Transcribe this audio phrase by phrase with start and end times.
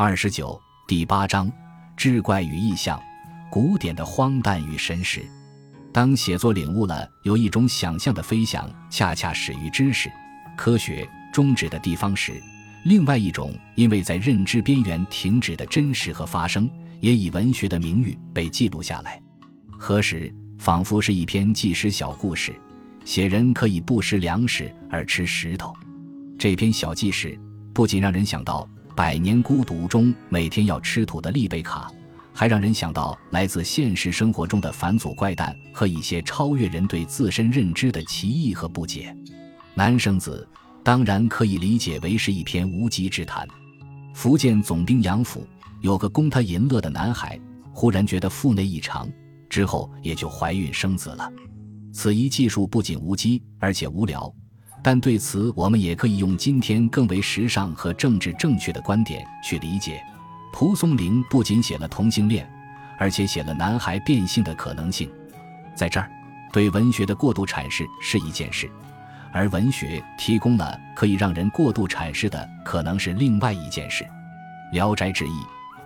[0.00, 0.56] 二十九
[0.86, 1.50] 第八章：
[1.96, 3.02] 志怪与异象，
[3.50, 5.28] 古典的荒诞与神识。
[5.92, 10.08] 当写作领悟了有一种想象的飞翔，恰恰始于知识、
[10.56, 12.40] 科学终止的地方时，
[12.84, 16.70] 另外一种因为在认知边缘停止的真实和发生，
[17.00, 19.20] 也以文学的名誉被记录下来。
[19.68, 22.54] 何时仿佛是一篇纪实小故事，
[23.04, 25.74] 写人可以不食粮食而吃石头。
[26.38, 27.36] 这篇小纪实
[27.74, 28.62] 不仅让人想到。
[28.98, 31.88] 《百年孤独》中每天要吃土的丽贝卡，
[32.32, 39.16] 还让人想到来自现实生活中的返祖怪诞和一些超越人对自身认知的奇异和不解。
[39.72, 40.44] 男生子
[40.82, 43.46] 当然可以理解为是一篇无稽之谈。
[44.14, 45.46] 福建总兵杨府
[45.80, 47.38] 有个供他淫乐的男孩，
[47.72, 49.08] 忽然觉得腹内异常，
[49.48, 51.32] 之后也就怀孕生子了。
[51.92, 54.34] 此一技术不仅无稽，而且无聊。
[54.90, 60.02] 但对此，我们也可以用今天更为时尚和政治正确的观点去理解。
[60.50, 62.50] 蒲松龄不仅写了同性恋，
[62.98, 65.10] 而且写了男孩变性的可能性。
[65.74, 66.10] 在这儿，
[66.54, 68.66] 对文学的过度阐释是一件事，
[69.30, 74.04] 而文学提供了可以让人过度阐释的，可能是另外一件事。
[74.72, 75.30] 《聊斋志异》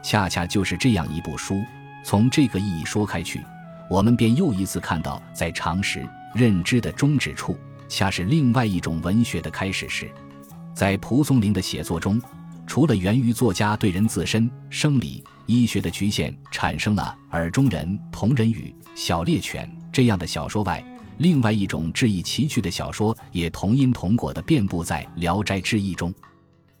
[0.00, 1.60] 恰恰就是这样一部书。
[2.04, 3.44] 从这个意义说开去，
[3.90, 7.58] 我们便又一次看到，在常识认知的终止处。
[7.92, 10.10] 恰是另外一种文学的开始时，
[10.74, 12.18] 在蒲松龄的写作中，
[12.66, 20.82] 除了源于作家对人自身生理医学的局限，产生了《耳中人》《同人语》《小猎犬》这样的小说外，
[21.18, 26.14] 另外一种质意奇趣的小说也同因同果地遍布在《聊斋志异》中，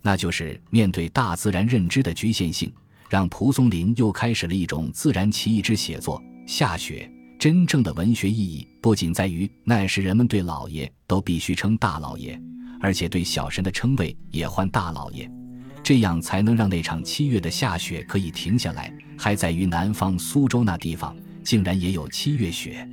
[0.00, 2.72] 那就是面对大自然认知的局限性，
[3.10, 6.22] 让蒲松龄又开始了一种自然奇异之写作。
[6.46, 7.06] 下雪。
[7.42, 12.40] 真正的文学意义不仅在于那时人们对老爷都必须称大老爷，
[12.80, 15.28] 而且对小神的称谓也唤大老爷，
[15.82, 18.96] 这样才能让那场七月的下雪可以停下来。
[19.18, 22.88] 还在于南方苏州那地方竟然也有七月雪，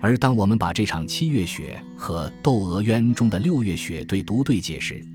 [0.00, 5.06] 而当我们把这场七月雪和《窦娥冤》中的六月雪对读对解时，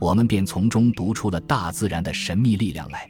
[0.00, 3.08] 我们便从中读出了大自然的神秘力量来。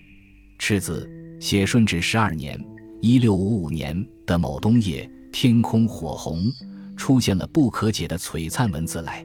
[0.58, 2.62] 赤子写顺治十二年
[3.06, 3.94] （一六五五年）
[4.24, 5.06] 的某冬夜。
[5.30, 6.50] 天空火红，
[6.96, 9.22] 出现了不可解的璀璨文字来。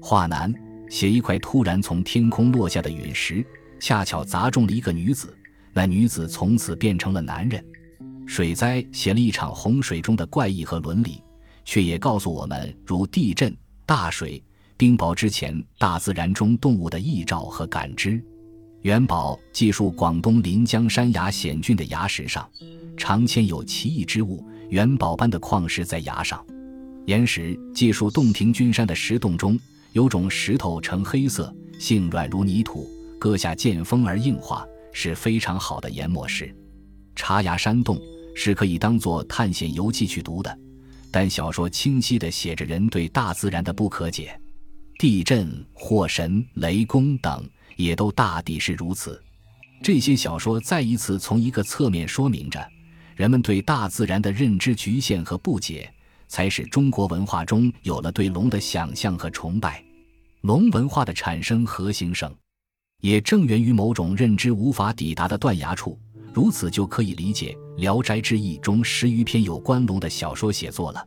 [0.00, 0.50] 画南
[0.88, 3.44] 写一块突然从天空落下的陨石，
[3.78, 5.36] 恰巧砸中了一个女子，
[5.74, 7.62] 那女子从此变成了男人。
[8.26, 11.22] 水灾写了一场洪水中的怪异和伦理，
[11.62, 13.54] 却也告诉我们如地震、
[13.84, 14.42] 大水、
[14.78, 18.24] 冰雹之前大自然中动物的异兆和感知。
[18.82, 22.48] 元宝记述广东临江山崖险峻的崖石上，
[22.96, 24.42] 常嵌有奇异之物。
[24.70, 26.42] 元宝般的矿石在崖上，
[27.04, 29.58] 岩石记述洞庭君山的石洞中
[29.92, 34.64] 有种石头呈黑色，性软如泥土，割下见风而硬化，
[34.94, 36.54] 是非常好的研磨石。
[37.14, 38.00] 茶崖山洞
[38.34, 40.58] 是可以当做探险游记去读的，
[41.10, 44.40] 但小说清晰地写着人对大自然的不可解，
[44.98, 49.22] 地震、火神、雷公等也都大抵是如此。
[49.82, 52.64] 这些小说再一次从一个侧面说明着。
[53.16, 55.92] 人们对大自然的认知局限和不解，
[56.26, 59.82] 才使中国文化中有了对龙的想象和崇拜。
[60.40, 62.34] 龙文化的产生和兴盛，
[63.02, 65.98] 也正源于某种认知无法抵达的断崖处。
[66.32, 71.06] 如此就可以理解《聊斋志异》中十余篇有关龙的小说写作了，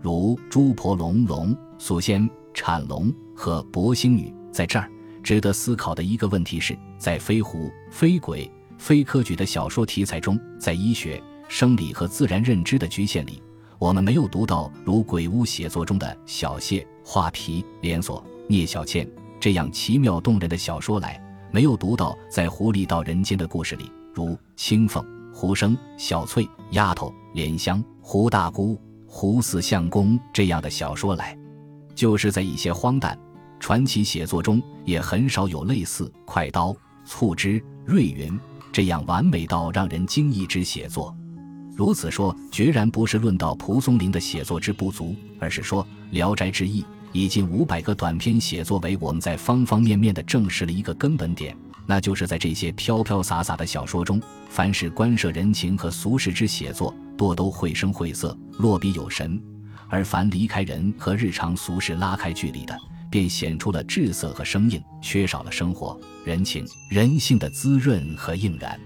[0.00, 4.28] 如《朱婆龙龙》《宿仙产龙》和《博星女》。
[4.52, 4.90] 在这儿，
[5.24, 8.48] 值得思考的一个问题是，在非狐、非鬼、
[8.78, 11.20] 非科举的小说题材中，在医学。
[11.46, 13.40] 生理和自然认知的局限里，
[13.78, 19.06] 我们没有读到如鬼屋写作中的小谢、画皮、连锁、聂小倩
[19.38, 21.20] 这样奇妙动人的小说来；
[21.52, 31.36] 没有读到在狐狸到人间的故事里，如青凤、胡生、小翠、丫头、莲香、胡大姑、胡四相公这样的小说来；
[31.94, 33.16] 就是在一些荒诞
[33.64, 36.76] 传奇写作中，也很少有类似快刀、
[37.06, 38.38] 促织、瑞云
[38.70, 41.16] 这样完美到让人惊异之写作。
[41.74, 51.56] 如此说，决然不是论到蒲松龄的写作之不足，而是说《聊斋志异》以近五百个短篇写作为我们在方方面面的证实了一个根本点，
[51.86, 54.20] 那就是在这些飘飘洒洒的小说中，
[54.50, 59.40] 凡是关涉人情和俗世之写作，多都绘声绘色，落笔有神；
[59.88, 62.78] 而凡离开人和日常俗事拉开距离的，
[63.14, 68.76] 便显出了滞色和生硬，缺少了生活、人情、人性的滋润和应然。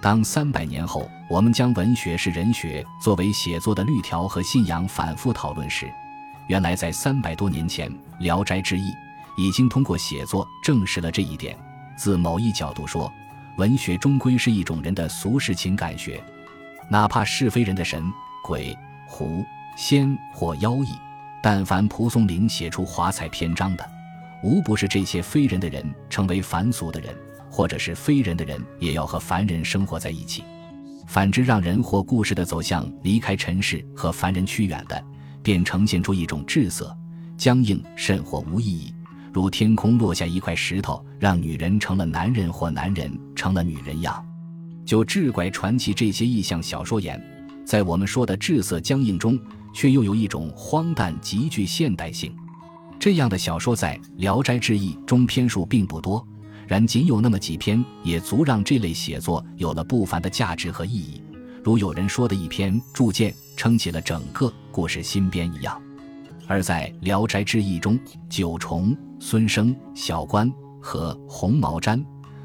[0.00, 5.92] 当三百年后，我们将文学是人学作为写作的律条和信仰反复讨论时，
[6.46, 7.90] 原来在三百多年前，
[8.20, 8.88] 《聊斋志异》
[9.36, 11.58] 已经通过写作证实了这一点。
[11.96, 13.12] 自某一角度说，
[13.56, 16.22] 文学终归是一种人的俗世情感学，
[16.88, 18.00] 哪怕是非人的神、
[18.44, 18.72] 鬼、
[19.08, 19.44] 狐、
[19.76, 20.96] 仙或妖异，
[21.48, 23.90] 但凡蒲松龄写出华彩篇章的，
[24.42, 27.14] 无不是这些非人的人成为凡俗的人，
[27.48, 30.42] 或者是非人的人也要和凡人生活在一起。
[31.06, 35.00] 反之，让人或故事的走向离开尘世和凡人趋远的，
[35.40, 36.92] 便呈现出一种滞涩、
[37.36, 38.92] 僵硬，甚或无意义。
[39.32, 44.20] 如天空落下一块石头，让女人成了男人，或男人成了女人样。
[44.84, 47.24] 就志怪传奇这些意象小说言，
[47.64, 49.38] 在我们说的滞涩僵硬中，
[49.76, 52.34] 却又有一种荒诞极具现代性。
[52.98, 56.26] 这样的小说在《聊斋志异》中篇数并不多，
[56.66, 61.20] 然仅有那么几篇，也足让这类写作有了不凡的价值和意义。
[61.62, 65.78] 如有人说的一篇铸剑撑起了整个故事新编一样。
[66.46, 68.00] 而在《聊斋志异》中，
[68.30, 70.50] 九重、孙生、小官
[70.80, 72.02] 和红毛毡，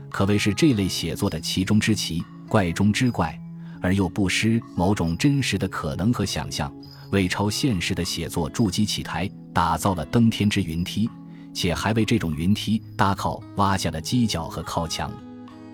[0.10, 3.40] 可谓是这类写作的奇中之奇、怪中之怪，
[3.80, 6.70] 而又不失某种真实的可能和想象，
[7.12, 11.10] 为超现实的写作筑基起台，打造了登天之云梯，
[11.54, 15.12] 且还为这种云梯搭靠挖下了犄角和靠墙。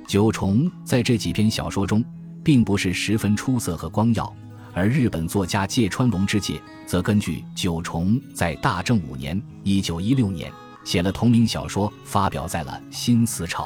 [0.08, 2.04] 九重在这几篇小说中，
[2.44, 4.32] 并不是十分出色和光耀。
[4.74, 10.52] 而日本作家芥川龙之介则根据九重在大正五年（一九一六年）
[10.86, 13.66] 写了同名小说，发表在了《新思潮》。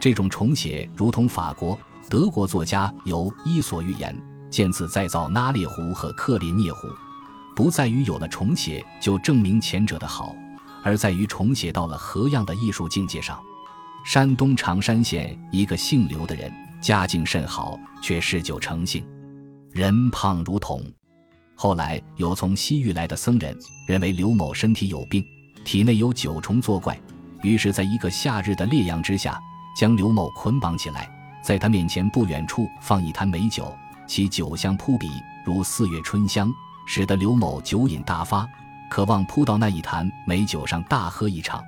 [0.00, 4.14] 这种重写如同法国、德国作家由《伊索寓言》
[4.50, 6.88] 渐次再造拉列湖和克列涅湖，
[7.54, 10.34] 不在于有了重写就证明前者的好，
[10.82, 13.40] 而在于重写到了何样的艺术境界上。
[14.04, 19.06] 山东长山县一个姓刘的人，家境甚好，却嗜酒成性。
[19.72, 20.82] 人胖如桶，
[21.54, 23.56] 后来有从西域来的僧人
[23.86, 25.22] 认为刘某身体有病，
[25.64, 26.98] 体内有九虫作怪，
[27.42, 29.38] 于是在一个夏日的烈阳之下，
[29.76, 31.08] 将刘某捆绑起来，
[31.44, 33.70] 在他面前不远处放一坛美酒，
[34.10, 35.08] 其酒香扑鼻
[35.44, 36.52] 如四月春香，
[36.84, 38.44] 使得刘某酒瘾大发，
[38.90, 41.62] 渴望扑到那一坛美酒上大喝一场。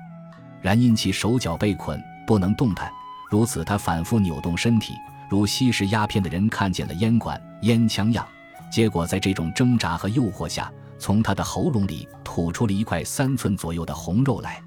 [0.61, 2.91] 然因其手脚被捆，不能动弹，
[3.31, 4.95] 如此他反复扭动身体。
[5.31, 8.27] 如吸食鸦片的人看见了烟管、烟枪样，
[8.73, 10.69] 结果在这种挣扎和诱惑下，
[10.99, 14.61] 从他的喉咙里吐出了一块三寸左右的红肉来。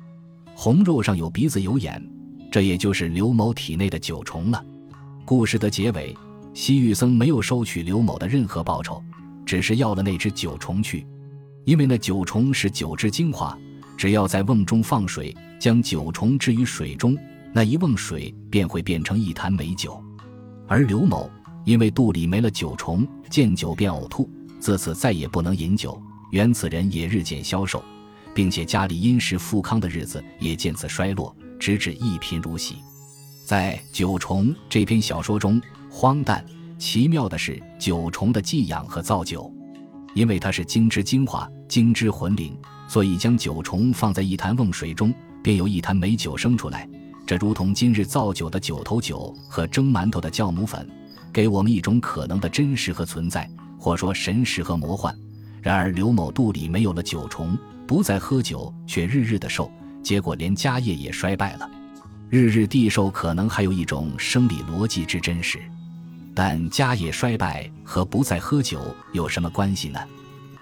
[0.56, 2.02] 红肉上有鼻子有眼，
[2.50, 4.64] 这也就是刘某体内的九虫了。
[5.26, 6.16] 故事的结尾，
[6.56, 9.04] 西域僧没有收取刘某的任何报酬，
[9.46, 11.06] 只是要了那只九虫去，
[11.66, 13.56] 因为那九虫是酒之精华，
[13.98, 17.16] 只要在瓮中放水，将九虫置于水中，
[17.52, 20.02] 那一瓮水便会变成一坛美酒。
[20.66, 21.30] 而刘某
[21.66, 26.02] 因为肚里没了酒虫，见酒便呕吐，自此再也不能饮酒。
[26.32, 27.84] 原此人也日渐消瘦，
[28.34, 32.78] 并且家里殷实富康的日子也渐次衰落，直至一贫如洗。
[33.46, 35.62] 在《九重》这篇小说中，
[35.98, 36.44] 荒诞
[36.78, 39.50] 奇妙的是九虫的寄养和造酒，
[40.14, 42.54] 因为它是精之精华、精之魂灵，
[42.86, 46.86] 所以将九虫放在一坛瓮水中，便有一坛美酒生出来。
[47.26, 50.86] 这如同今日造酒的九头酒和蒸馒头的酵母粉，
[51.32, 53.50] 给我们一种可能的真实和存在，
[53.80, 55.18] 或说神识和魔幻。
[55.62, 57.58] 然而刘某肚里没有了酒虫，
[57.88, 59.72] 不再喝酒，却日日的瘦，
[60.04, 61.72] 结果连家业也衰败了。
[62.30, 65.58] 日日地瘦可能还有一种生理逻辑之真实，
[66.36, 70.00] 但家业衰败和不再喝酒有什么关系呢？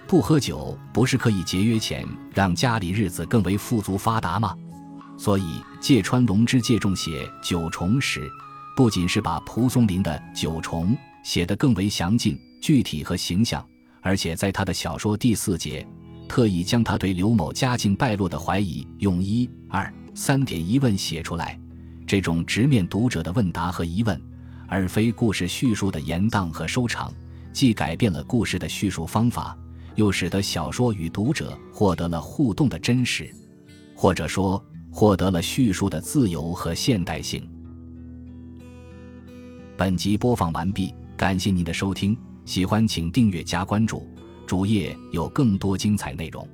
[0.06, 4.56] 不喝酒不是可以节约钱，让家里日子更为富足发达吗？
[5.18, 8.30] 所以，芥川龙之介重写九重时，
[8.76, 13.66] 不仅是把蒲松龄的九重写得更为详尽、具体和形象，
[14.02, 15.88] 而且在他的小说第四节，
[16.30, 21.60] 特意将他对刘某家境败落的怀疑用一、二、三点疑问写出来。
[22.06, 24.22] 这种直面读者的问答和疑问，
[24.74, 27.14] 而非故事叙述的延宕和收场，
[27.52, 29.56] 既改变了故事的叙述方法，
[29.94, 33.34] 又使得小说与读者获得了互动的真实，
[33.96, 34.64] 或者说。
[34.96, 37.50] 获得了叙述的自由和现代性。
[39.76, 42.16] 本集播放完毕，感谢您的收听，
[42.46, 44.08] 喜欢请订阅加关注，
[44.46, 46.48] 主页有更多精彩内容。